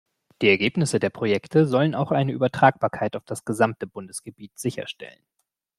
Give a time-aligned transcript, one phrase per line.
[0.41, 5.21] Die Ergebnisse der Projekte sollen auch eine Übertragbarkeit auf das gesamte Bundesgebiet sicherstellen.